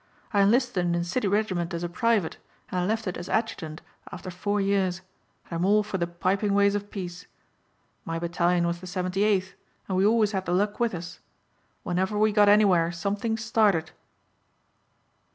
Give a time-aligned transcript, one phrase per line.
[0.33, 2.37] I enlisted in a city regiment as a private
[2.71, 5.01] and I left it as adjutant after four years
[5.45, 7.27] and I'm all for the piping ways of peace.
[8.03, 9.53] My battalion was the 78th
[9.87, 11.19] and we always had the luck with us.
[11.83, 13.91] Whenever we got anywhere something started."